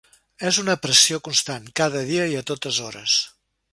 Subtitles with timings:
[0.51, 3.19] És una pressió constant, cada dia i a totes hores.